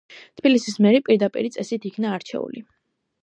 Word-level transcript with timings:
თბილისის 0.39 0.77
მერი 0.85 1.01
პირდაპირი 1.09 1.53
წესით 1.57 1.85
იქნა 1.91 2.15
არჩეული. 2.17 2.65